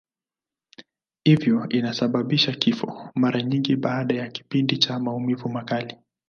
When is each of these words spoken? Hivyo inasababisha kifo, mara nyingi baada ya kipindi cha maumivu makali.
Hivyo 1.23 1.69
inasababisha 1.69 2.51
kifo, 2.51 3.09
mara 3.15 3.41
nyingi 3.41 3.75
baada 3.75 4.15
ya 4.15 4.29
kipindi 4.29 4.77
cha 4.77 4.99
maumivu 4.99 5.49
makali. 5.49 5.97